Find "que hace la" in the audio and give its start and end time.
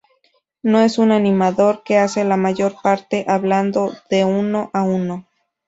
1.83-2.35